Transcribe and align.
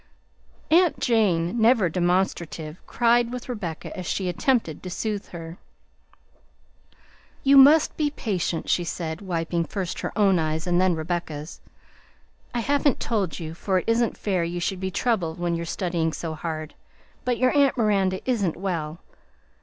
Aunt 0.71 0.99
Jane, 0.99 1.61
never 1.61 1.87
demonstrative, 1.87 2.79
cried 2.87 3.31
with 3.31 3.47
Rebecca 3.47 3.95
as 3.95 4.07
she 4.07 4.27
attempted 4.27 4.81
to 4.81 4.89
soothe 4.89 5.27
her. 5.27 5.59
"You 7.43 7.55
must 7.57 7.95
be 7.97 8.09
patient," 8.09 8.67
she 8.67 8.83
said, 8.83 9.21
wiping 9.21 9.63
first 9.63 9.99
her 9.99 10.11
own 10.17 10.39
eyes 10.39 10.65
and 10.65 10.81
then 10.81 10.95
Rebecca's. 10.95 11.61
"I 12.51 12.61
haven't 12.61 12.99
told 12.99 13.37
you, 13.39 13.53
for 13.53 13.77
it 13.77 13.83
isn't 13.85 14.17
fair 14.17 14.43
you 14.43 14.59
should 14.59 14.79
be 14.79 14.89
troubled 14.89 15.37
when 15.37 15.53
you're 15.53 15.67
studying 15.67 16.13
so 16.13 16.33
hard, 16.33 16.73
but 17.23 17.37
your 17.37 17.55
aunt 17.55 17.77
Miranda 17.77 18.27
isn't 18.27 18.57
well. 18.57 19.01